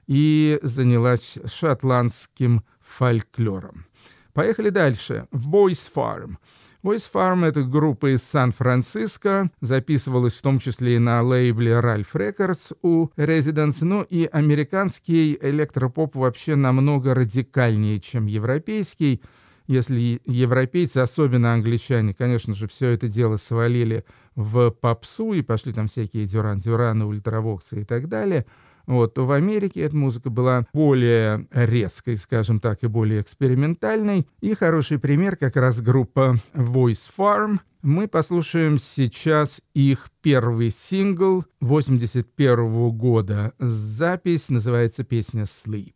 и 0.08 0.58
занялась 0.62 1.38
шотландским 1.46 2.64
фольклором. 2.80 3.86
Поехали 4.34 4.70
дальше. 4.70 5.28
Voice 5.30 5.88
Farm. 5.94 6.38
Voice 6.82 7.08
Farm— 7.12 7.46
это 7.46 7.62
группа 7.62 8.12
из 8.12 8.24
Сан-Франциско, 8.24 9.52
записывалась 9.60 10.34
в 10.34 10.42
том 10.42 10.58
числе 10.58 10.96
и 10.96 10.98
на 10.98 11.22
лейбле 11.22 11.74
Ralph 11.74 12.14
Records 12.14 12.76
у 12.82 13.06
Residence, 13.16 13.84
ну 13.84 14.02
и 14.02 14.28
американский 14.32 15.38
электропоп 15.40 16.16
вообще 16.16 16.56
намного 16.56 17.14
радикальнее, 17.14 18.00
чем 18.00 18.26
европейский— 18.26 19.22
если 19.68 20.20
европейцы, 20.24 20.98
особенно 20.98 21.52
англичане, 21.52 22.14
конечно 22.14 22.54
же, 22.54 22.66
все 22.66 22.88
это 22.88 23.06
дело 23.06 23.36
свалили 23.36 24.04
в 24.34 24.70
попсу 24.70 25.34
и 25.34 25.42
пошли 25.42 25.72
там 25.72 25.86
всякие 25.86 26.26
дюран-дюраны, 26.26 27.04
ультравоксы 27.04 27.82
и 27.82 27.84
так 27.84 28.08
далее, 28.08 28.46
вот, 28.86 29.12
то 29.14 29.26
в 29.26 29.32
Америке 29.32 29.82
эта 29.82 29.94
музыка 29.94 30.30
была 30.30 30.64
более 30.72 31.46
резкой, 31.52 32.16
скажем 32.16 32.58
так, 32.58 32.82
и 32.82 32.86
более 32.86 33.20
экспериментальной. 33.20 34.26
И 34.40 34.54
хороший 34.54 34.98
пример 34.98 35.36
как 35.36 35.56
раз 35.56 35.82
группа 35.82 36.38
Voice 36.54 37.10
Farm. 37.14 37.58
Мы 37.82 38.08
послушаем 38.08 38.78
сейчас 38.78 39.60
их 39.74 40.08
первый 40.22 40.70
сингл 40.70 41.44
81 41.60 42.90
года. 42.92 43.52
Запись 43.58 44.48
называется 44.48 45.04
песня 45.04 45.42
«Sleep». 45.42 45.92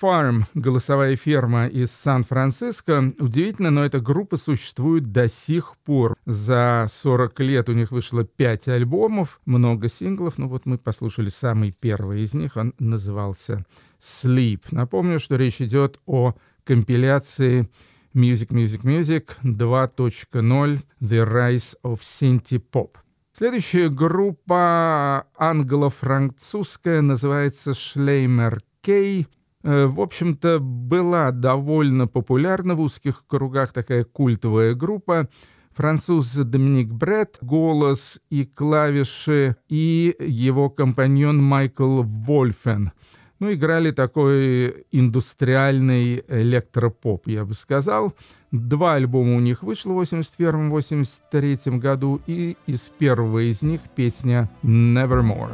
Farm, 0.00 0.44
голосовая 0.54 1.14
ферма 1.16 1.66
из 1.66 1.90
Сан-Франциско. 1.90 3.12
Удивительно, 3.18 3.70
но 3.70 3.84
эта 3.84 4.00
группа 4.00 4.36
существует 4.36 5.12
до 5.12 5.28
сих 5.28 5.76
пор. 5.84 6.16
За 6.24 6.86
40 6.88 7.40
лет 7.40 7.68
у 7.68 7.72
них 7.72 7.90
вышло 7.90 8.24
5 8.24 8.68
альбомов, 8.68 9.40
много 9.44 9.88
синглов. 9.88 10.38
Ну 10.38 10.48
вот 10.48 10.64
мы 10.64 10.78
послушали 10.78 11.28
самый 11.28 11.72
первый 11.72 12.22
из 12.22 12.32
них, 12.32 12.56
он 12.56 12.74
назывался 12.78 13.66
Sleep. 14.00 14.62
Напомню, 14.70 15.18
что 15.18 15.36
речь 15.36 15.60
идет 15.60 16.00
о 16.06 16.34
компиляции 16.64 17.68
Music, 18.14 18.48
Music, 18.48 18.82
Music 18.82 19.28
2.0 19.42 20.80
The 21.00 21.30
Rise 21.30 21.76
of 21.84 22.00
Synthie 22.00 22.62
Pop. 22.72 22.96
Следующая 23.32 23.88
группа 23.88 25.26
англо-французская 25.36 27.00
называется 27.00 27.72
Schleimer 27.72 28.60
Кей. 28.80 29.26
Э, 29.62 29.86
в 29.86 30.00
общем-то, 30.00 30.58
была 30.60 31.30
довольно 31.30 32.06
популярна 32.06 32.74
в 32.74 32.80
узких 32.80 33.24
кругах 33.26 33.72
такая 33.72 34.04
культовая 34.04 34.74
группа. 34.74 35.28
Француз 35.72 36.34
Доминик 36.34 36.92
Бред, 36.92 37.38
голос 37.40 38.20
и 38.28 38.44
клавиши, 38.44 39.56
и 39.68 40.16
его 40.18 40.68
компаньон 40.68 41.42
Майкл 41.42 42.02
Вольфен. 42.02 42.92
Ну, 43.38 43.52
играли 43.52 43.90
такой 43.90 44.84
индустриальный 44.90 46.22
электропоп, 46.28 47.26
я 47.26 47.46
бы 47.46 47.54
сказал. 47.54 48.14
Два 48.50 48.94
альбома 48.94 49.36
у 49.36 49.40
них 49.40 49.62
вышло 49.62 49.92
в 49.92 50.00
81-83 50.02 51.78
году, 51.78 52.20
и 52.26 52.58
из 52.66 52.90
первого 52.98 53.38
из 53.38 53.62
них 53.62 53.80
песня 53.94 54.50
«Nevermore». 54.62 55.52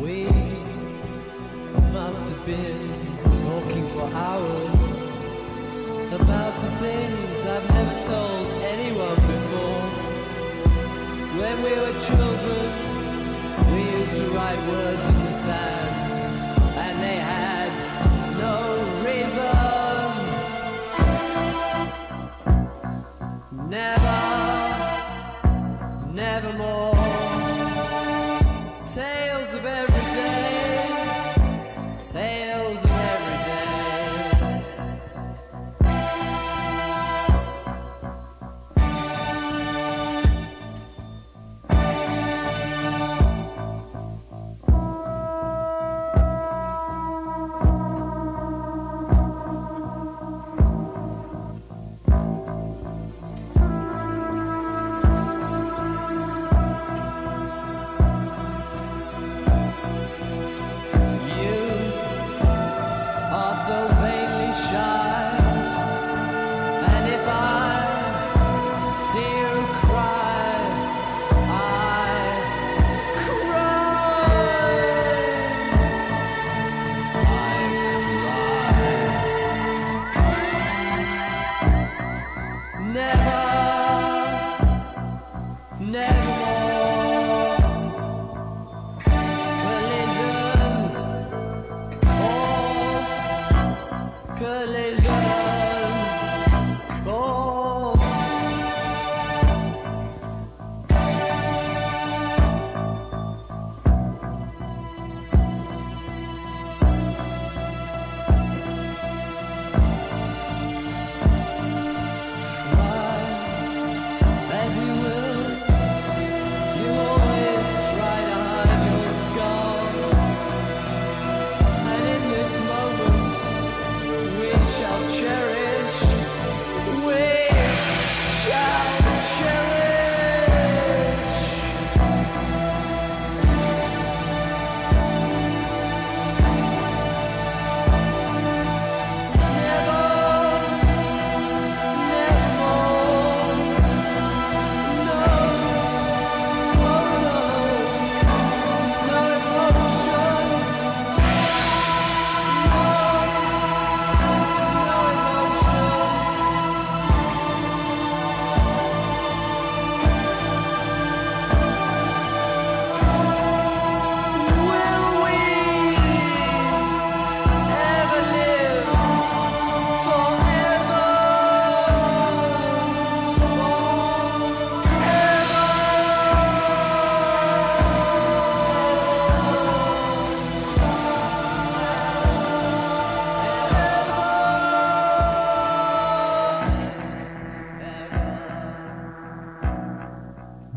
We 0.00 0.59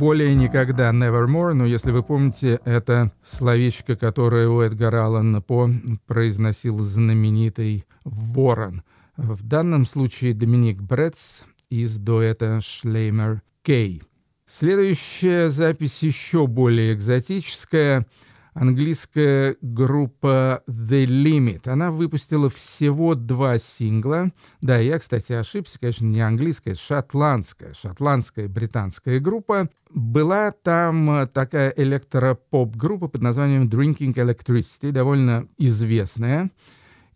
более 0.04 0.36
никогда 0.36 0.92
Nevermore, 0.92 1.54
но 1.54 1.66
если 1.66 1.92
вы 1.92 2.04
помните, 2.04 2.60
это 2.66 3.14
словечко, 3.24 3.96
которое 3.96 4.50
у 4.50 4.60
Эдгара 4.60 5.06
Аллана 5.06 5.42
По 5.42 5.70
произносил 6.08 6.80
знаменитый 6.80 7.86
Ворон. 8.04 8.84
В 9.16 9.44
данном 9.44 9.86
случае 9.86 10.34
Доминик 10.34 10.82
Бретц 10.82 11.44
из 11.70 11.96
дуэта 12.00 12.60
Шлеймер 12.62 13.44
Кей. 13.62 14.04
Следующая 14.46 15.50
запись 15.50 16.04
еще 16.04 16.48
более 16.48 16.94
экзотическая— 16.94 18.06
английская 18.54 19.56
группа 19.62 20.64
The 20.68 21.06
Limit. 21.06 21.68
Она 21.70 21.92
выпустила 21.92 22.50
всего 22.50 23.16
два 23.16 23.58
сингла. 23.58 24.32
Да, 24.62 24.78
я, 24.78 25.00
кстати, 25.00 25.34
ошибся, 25.34 25.80
конечно, 25.80 26.06
не 26.06 26.22
английская, 26.22 26.76
шотландская, 26.76 27.74
шотландская 27.74 28.48
британская 28.48 29.20
группа. 29.20 29.70
Была 29.90 30.52
там 30.52 31.28
такая 31.34 31.74
электропоп-группа 31.76 33.08
под 33.08 33.22
названием 33.22 33.68
Drinking 33.68 34.14
Electricity, 34.14 34.92
довольно 34.92 35.48
известная. 35.58 36.50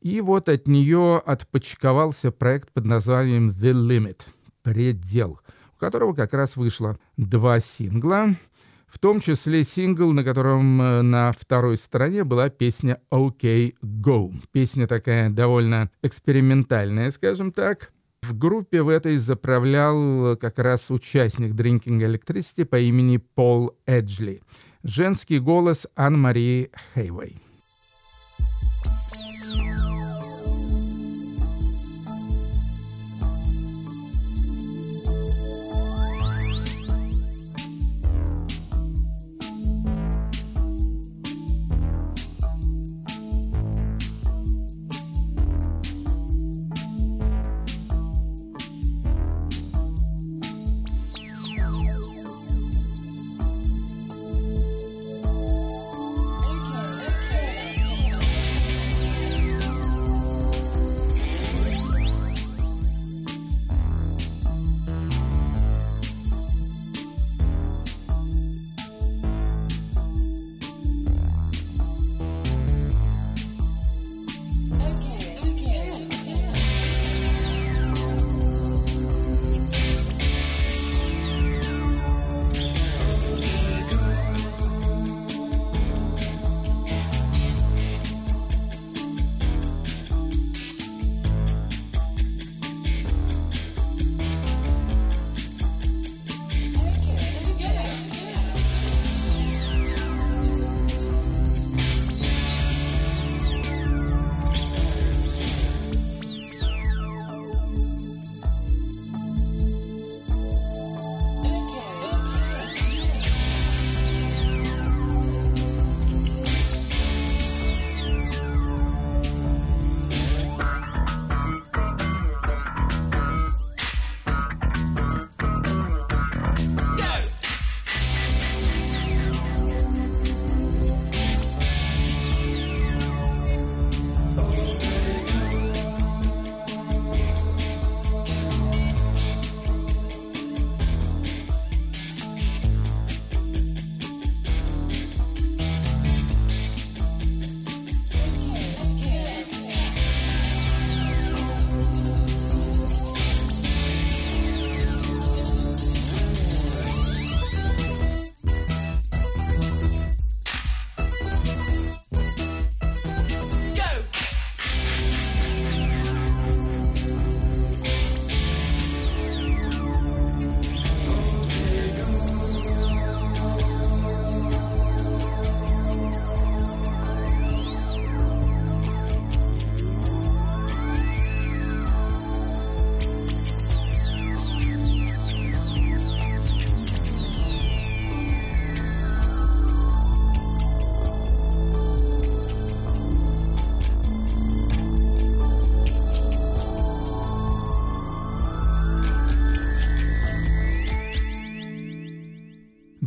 И 0.02 0.22
вот 0.22 0.48
от 0.48 0.68
нее 0.68 1.22
отпочковался 1.26 2.32
проект 2.32 2.72
под 2.72 2.86
названием 2.86 3.50
The 3.50 3.74
Limit, 3.74 4.22
предел, 4.62 5.40
у 5.76 5.80
которого 5.80 6.14
как 6.14 6.34
раз 6.34 6.56
вышло 6.56 7.00
два 7.18 7.60
сингла 7.60 8.36
в 8.98 9.00
том 9.00 9.20
числе 9.20 9.64
сингл, 9.64 10.12
на 10.12 10.24
котором 10.24 10.82
э, 10.82 11.02
на 11.04 11.32
второй 11.32 11.78
стороне 11.78 12.24
была 12.24 12.50
песня 12.50 13.00
«OK 13.12 13.76
Go». 13.84 14.34
Песня 14.52 14.88
такая 14.88 15.30
довольно 15.30 15.92
экспериментальная, 16.02 17.12
скажем 17.12 17.52
так. 17.52 17.92
В 18.24 18.36
группе 18.36 18.82
в 18.82 18.90
этой 18.90 19.18
заправлял 19.18 20.36
как 20.38 20.58
раз 20.58 20.90
участник 20.90 21.54
Drinking 21.54 22.00
Electricity 22.00 22.66
по 22.66 22.80
имени 22.80 23.18
Пол 23.18 23.78
Эджли. 23.86 24.42
Женский 24.82 25.38
голос 25.38 25.86
Ан-Марии 25.96 26.72
Хейвей. 26.96 27.40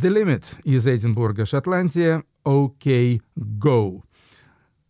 The 0.01 0.09
Limit 0.09 0.43
из 0.63 0.87
Эдинбурга, 0.87 1.45
Шотландия, 1.45 2.23
OK 2.43 3.21
Go. 3.37 4.01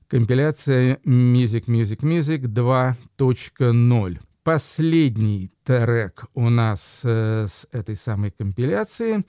Компиляция 0.07 1.01
Music 1.03 1.66
Music 1.66 1.99
Music 1.99 2.43
2.0. 2.43 4.20
Последний 4.43 5.51
трек 5.66 6.24
у 6.34 6.49
нас 6.49 7.01
э, 7.03 7.45
с 7.49 7.68
этой 7.74 7.97
самой 7.97 8.32
компиляции 8.32 9.26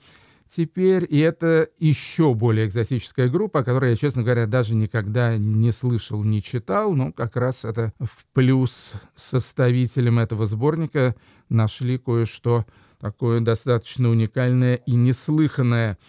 теперь, 0.47 1.05
и 1.09 1.19
это 1.19 1.67
еще 1.79 2.33
более 2.33 2.65
экзотическая 2.65 3.27
группа, 3.27 3.59
о 3.59 3.63
которой 3.65 3.89
я, 3.89 3.97
честно 3.97 4.23
говоря, 4.23 4.45
даже 4.45 4.75
никогда 4.75 5.35
не 5.37 5.73
слышал, 5.73 6.23
не 6.23 6.41
читал, 6.41 6.93
но 6.93 7.11
как 7.11 7.35
раз 7.35 7.65
это 7.65 7.91
в 7.99 8.25
плюс 8.31 8.93
составителям 9.15 10.17
этого 10.19 10.47
сборника 10.47 11.13
нашли 11.49 11.97
кое-что 11.97 12.65
такое 13.03 13.39
достаточно 13.41 14.09
уникальное 14.09 14.75
и 14.75 14.93
неслыханное. 14.93 15.99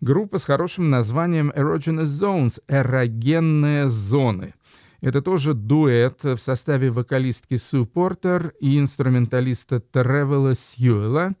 Группа 0.00 0.38
с 0.38 0.44
хорошим 0.44 0.90
названием 0.90 1.52
Erogenous 1.54 2.06
Zones— 2.06 2.60
эрогенные 2.68 3.88
зоны. 3.88 4.54
Это 5.00 5.22
тоже 5.22 5.54
дуэт 5.54 6.24
в 6.24 6.38
составе 6.38 6.90
вокалистки 6.90 7.56
Су 7.56 7.86
Портер 7.86 8.52
и 8.58 8.80
инструменталиста 8.80 9.78
Тревела 9.78 10.56
Сьюэла. 10.56 11.34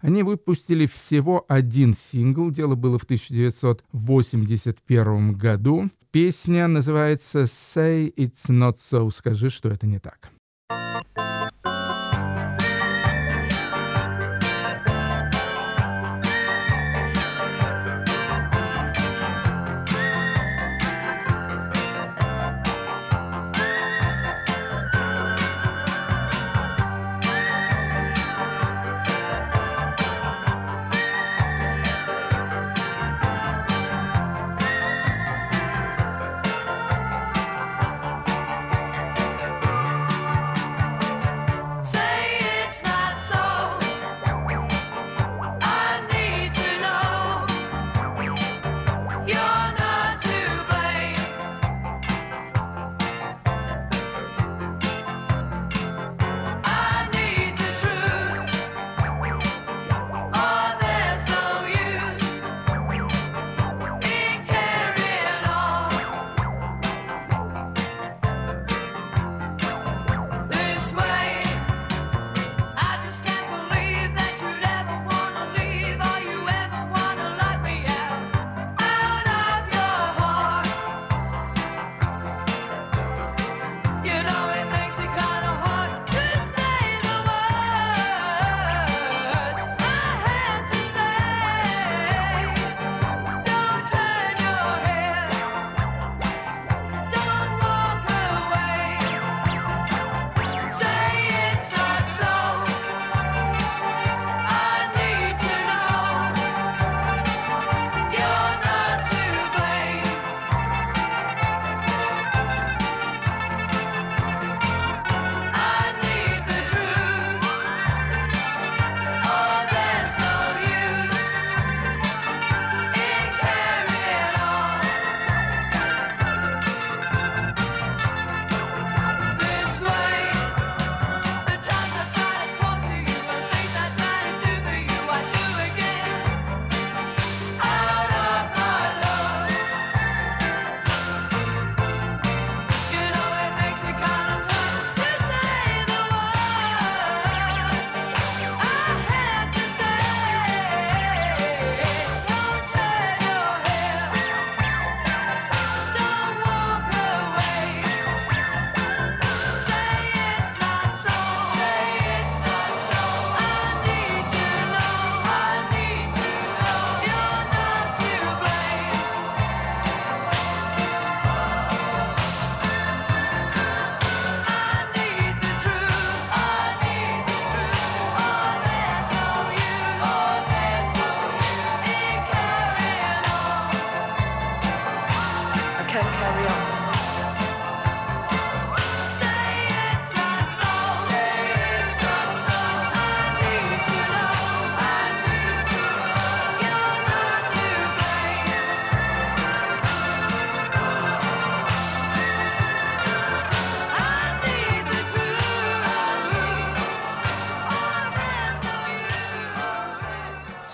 Они 0.00 0.24
выпустили 0.24 0.86
всего 0.86 1.44
один 1.46 1.94
сингл, 1.94 2.50
дело 2.50 2.74
было 2.74 2.98
в 2.98 3.04
1981 3.04 5.34
году. 5.34 5.90
Песня 6.10 6.66
называется 6.66 7.42
«Say 7.42 8.12
It's 8.16 8.50
Not 8.50 8.78
So», 8.78 9.08
«Скажи, 9.12 9.48
что 9.48 9.68
это 9.68 9.86
не 9.86 10.00
так». 10.00 10.32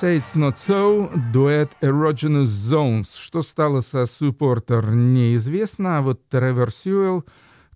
Say 0.03 0.19
It's 0.19 0.35
Not 0.35 0.57
So, 0.57 1.17
дуэт 1.33 1.77
Erogenous 1.81 2.47
Zones. 2.47 3.17
Что 3.17 3.41
стало 3.41 3.83
со 3.83 4.07
Суппортер, 4.07 4.91
неизвестно, 4.97 5.99
а 5.99 6.03
вот 6.03 6.29
Тревор 6.29 6.73
Сьюэлл 6.73 7.25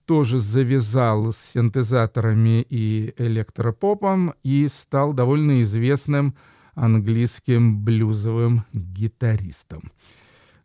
тоже 0.07 0.39
завязал 0.39 1.33
с 1.33 1.37
синтезаторами 1.37 2.66
и 2.68 3.14
электропопом 3.18 4.35
и 4.43 4.66
стал 4.68 5.12
довольно 5.12 5.62
известным 5.62 6.35
английским 6.74 7.85
блюзовым 7.85 8.64
гитаристом. 8.72 9.93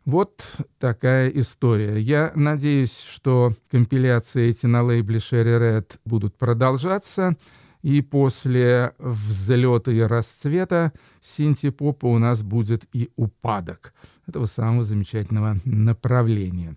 Вот 0.04 0.44
такая 0.80 1.28
история. 1.28 1.96
Я 2.00 2.32
надеюсь, 2.34 2.98
что 2.98 3.54
компиляции 3.70 4.48
эти 4.48 4.66
на 4.66 4.82
лейбле 4.82 5.18
Sherry 5.18 5.60
Red 5.60 5.92
будут 6.04 6.36
продолжаться— 6.36 7.36
и 7.82 8.00
после 8.00 8.94
взлета 8.98 9.90
и 9.90 10.00
расцвета 10.00 10.92
синтепопа 11.20 12.06
у 12.06 12.18
нас 12.18 12.42
будет 12.42 12.84
и 12.92 13.10
упадок 13.16 13.92
этого 14.26 14.46
самого 14.46 14.82
замечательного 14.82 15.58
направления. 15.64 16.76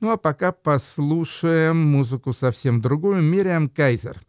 Ну 0.00 0.10
а 0.10 0.16
пока 0.16 0.52
послушаем 0.52 1.76
музыку 1.76 2.32
совсем 2.32 2.80
другую. 2.80 3.22
Мириам 3.22 3.68
Кайзер. 3.68 4.20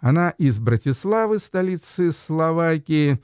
Она 0.00 0.30
из 0.30 0.58
Братиславы, 0.60 1.38
столицы 1.38 2.12
Словакии. 2.12 3.20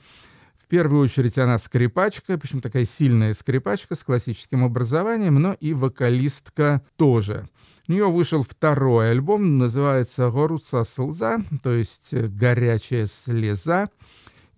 В 0.57 0.67
первую 0.67 1.03
очередь 1.03 1.37
она 1.37 1.57
скрипачка, 1.57 2.37
причем 2.37 2.59
такая 2.59 2.85
сильная 2.85 3.33
скрипачка 3.33 3.95
с 3.95 4.03
классическим 4.03 4.63
образованием, 4.63 5.35
но 5.35 5.53
и 5.53 5.73
вокалистка 5.73 6.81
тоже. 6.97 7.47
У 7.87 7.91
нее 7.91 8.09
вышел 8.09 8.41
второй 8.41 9.11
альбом, 9.11 9.57
называется 9.57 10.31
«Горуца 10.31 10.83
слеза», 10.83 11.37
то 11.61 11.71
есть 11.71 12.13
«Горячая 12.13 13.05
слеза». 13.05 13.89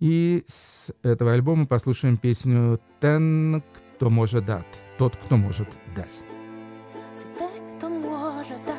И 0.00 0.44
с 0.46 0.90
этого 1.02 1.32
альбома 1.32 1.66
послушаем 1.66 2.16
песню 2.16 2.80
«Тен, 3.00 3.62
кто 3.96 4.08
может 4.08 4.46
дать», 4.46 4.64
«Тот, 4.96 5.16
кто 5.16 5.36
может 5.36 5.68
дать». 5.94 6.24
Ten, 7.38 7.78
kto 7.78 7.88
môže 7.88 8.56
dať, 8.66 8.77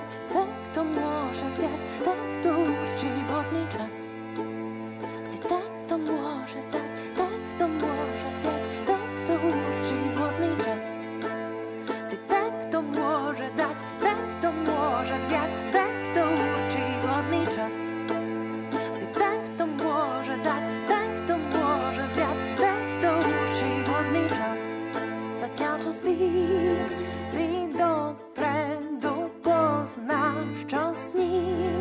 draw 30.70 30.93
near. 31.15 31.78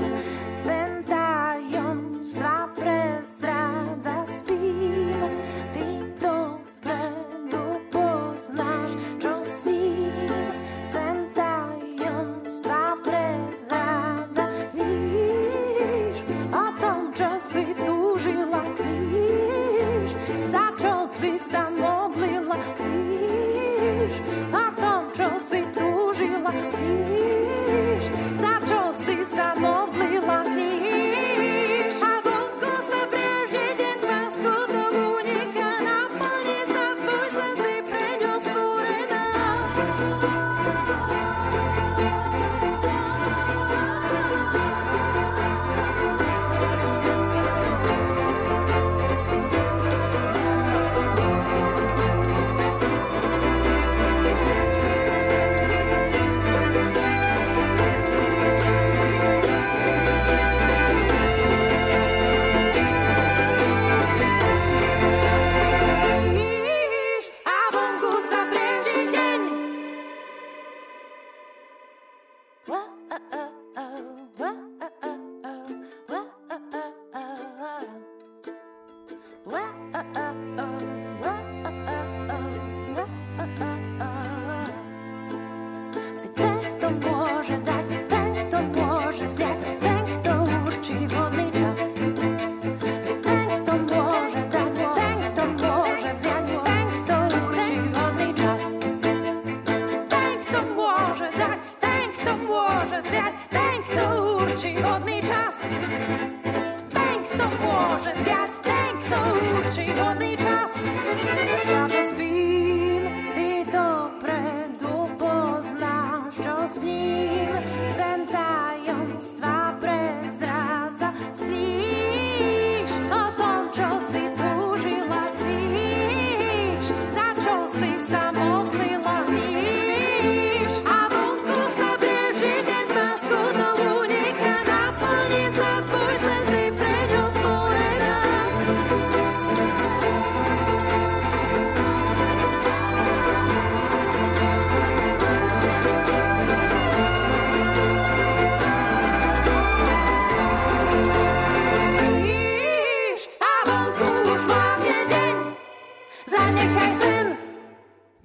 she 109.70 109.92
told 109.92 110.18
me 110.18 110.37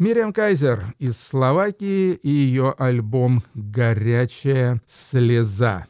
Мириам 0.04 0.34
Кайзер 0.34 0.96
из 1.00 1.18
Словакии 1.18 2.12
и 2.12 2.28
ее 2.28 2.76
альбом 2.78 3.42
«Горячая 3.54 4.82
слеза». 4.86 5.88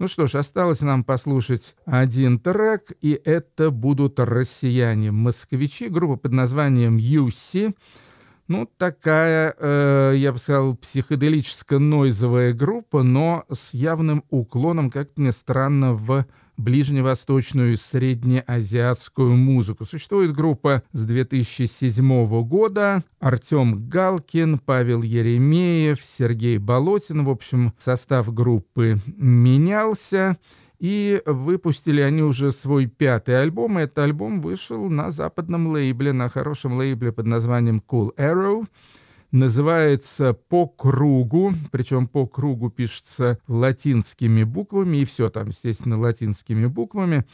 Ну 0.00 0.08
что 0.08 0.26
ж, 0.26 0.34
осталось 0.34 0.80
нам 0.80 1.04
послушать 1.04 1.76
один 1.84 2.40
трек, 2.40 2.90
и 3.00 3.12
это 3.24 3.70
будут 3.70 4.18
россияне-москвичи, 4.18 5.86
группа 5.86 6.16
под 6.16 6.32
названием 6.32 6.96
«Юси». 6.96 7.76
Ну, 8.48 8.68
такая, 8.78 9.54
э, 9.56 10.14
я 10.16 10.32
бы 10.32 10.38
сказал, 10.38 10.74
психоделическо-нойзовая 10.74 12.54
группа, 12.54 13.04
но 13.04 13.44
с 13.48 13.74
явным 13.74 14.24
уклоном, 14.28 14.90
как 14.90 15.16
ни 15.16 15.30
странно, 15.30 15.94
в 15.94 16.26
ближневосточную 16.56 17.72
и 17.72 17.76
среднеазиатскую 17.76 19.36
музыку. 19.36 19.84
Существует 19.84 20.32
группа 20.32 20.82
с 20.92 21.04
2007 21.04 22.44
года. 22.44 23.04
Артем 23.20 23.88
Галкин, 23.88 24.58
Павел 24.58 25.02
Еремеев, 25.02 26.04
Сергей 26.04 26.58
Болотин. 26.58 27.24
В 27.24 27.30
общем, 27.30 27.72
состав 27.78 28.32
группы 28.32 29.00
менялся. 29.06 30.36
И 30.78 31.22
выпустили 31.26 32.00
они 32.00 32.22
уже 32.22 32.50
свой 32.50 32.86
пятый 32.86 33.40
альбом. 33.40 33.78
Этот 33.78 33.98
альбом 33.98 34.40
вышел 34.40 34.90
на 34.90 35.12
западном 35.12 35.68
лейбле, 35.68 36.12
на 36.12 36.28
хорошем 36.28 36.72
лейбле 36.72 37.12
под 37.12 37.26
названием 37.26 37.80
Cool 37.88 38.10
Arrow. 38.16 38.66
Называется 39.32 40.34
«По 40.34 40.66
кругу», 40.66 41.54
причем 41.70 42.06
«По 42.06 42.26
кругу» 42.26 42.68
пишется 42.68 43.38
латинскими 43.48 44.44
буквами, 44.44 44.98
и 44.98 45.04
все 45.06 45.30
там, 45.30 45.48
естественно, 45.48 45.98
латинскими 45.98 46.66
буквами. 46.66 47.24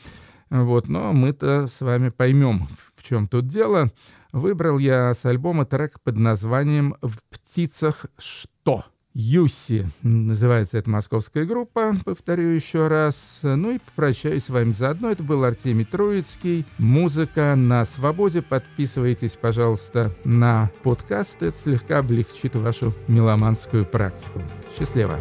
Вот, 0.48 0.88
но 0.88 1.12
мы-то 1.12 1.66
с 1.66 1.80
вами 1.80 2.10
поймем, 2.10 2.68
в 2.94 3.02
чем 3.02 3.26
тут 3.26 3.46
дело. 3.46 3.92
Выбрал 4.30 4.78
я 4.78 5.12
с 5.12 5.26
альбома 5.26 5.66
трек 5.66 6.00
под 6.00 6.16
названием 6.16 6.94
«В 7.02 7.18
птицах 7.30 8.06
что?». 8.16 8.84
Юси 9.20 9.90
называется 10.02 10.78
эта 10.78 10.88
московская 10.88 11.44
группа, 11.44 11.96
повторю 12.04 12.50
еще 12.50 12.86
раз. 12.86 13.40
Ну 13.42 13.72
и 13.72 13.78
попрощаюсь 13.78 14.44
с 14.44 14.48
вами 14.48 14.70
заодно. 14.70 15.10
Это 15.10 15.24
был 15.24 15.42
Артемий 15.42 15.84
Троицкий. 15.84 16.64
Музыка 16.78 17.56
на 17.56 17.84
свободе. 17.84 18.42
Подписывайтесь, 18.42 19.32
пожалуйста, 19.32 20.12
на 20.24 20.70
подкаст. 20.84 21.42
Это 21.42 21.58
слегка 21.58 21.98
облегчит 21.98 22.54
вашу 22.54 22.94
меломанскую 23.08 23.84
практику. 23.84 24.40
Счастливо! 24.78 25.18